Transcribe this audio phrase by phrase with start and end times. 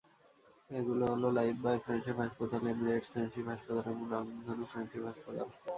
[0.69, 5.47] এগুলো হলো Lifebuoy friendship হাসপাতাল, এমিরেটস ফ্রেন্ডশিপ হাসপাতাল এবং রংধনু ফ্রেন্ডশিপ হাসপাতাল।